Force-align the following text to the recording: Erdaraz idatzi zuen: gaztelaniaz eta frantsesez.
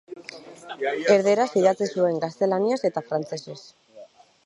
Erdaraz 1.17 1.47
idatzi 1.63 1.89
zuen: 1.99 2.19
gaztelaniaz 2.25 2.83
eta 2.93 3.07
frantsesez. 3.11 3.63